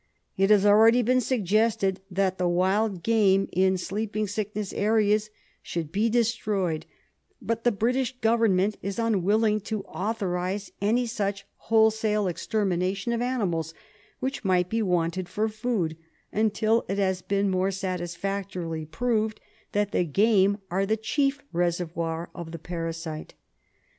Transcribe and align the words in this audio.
It 0.35 0.49
has 0.49 0.65
already 0.65 1.03
been 1.03 1.21
suggested 1.21 2.01
that 2.09 2.39
the 2.39 2.47
wild 2.47 3.03
game 3.03 3.47
in 3.53 3.77
sleeping 3.77 4.25
siclv 4.25 4.55
ness 4.55 4.73
areas 4.73 5.29
should 5.61 5.91
be 5.91 6.09
destroyed, 6.09 6.87
but 7.39 7.63
the 7.63 7.71
British 7.71 8.17
Government 8.17 8.77
is 8.81 8.97
unwilling 8.97 9.59
to 9.59 9.83
authorise 9.83 10.71
any 10.81 11.05
such 11.05 11.45
wholesale 11.69 12.25
extermination 12.27 13.13
of 13.13 13.21
animals, 13.21 13.75
which 14.19 14.43
might 14.43 14.69
be 14.69 14.81
wanted 14.81 15.29
for 15.29 15.47
food, 15.47 15.95
until 16.33 16.83
it 16.89 16.97
has 16.97 17.21
been 17.21 17.51
more 17.51 17.69
satisfactorily 17.69 18.87
proved 18.87 19.39
that 19.73 19.91
the 19.91 20.03
game 20.03 20.57
are 20.71 20.87
the 20.87 20.97
chief 20.97 21.43
reservoir 21.53 22.31
of 22.33 22.51
the 22.51 22.57
parasite. 22.57 23.35